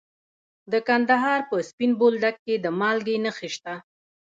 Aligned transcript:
د 0.71 0.73
کندهار 0.87 1.39
په 1.49 1.55
سپین 1.69 1.91
بولدک 1.99 2.35
کې 2.45 2.55
د 2.63 2.65
مالګې 2.79 3.15
نښې 3.25 3.49
شته. 3.55 3.73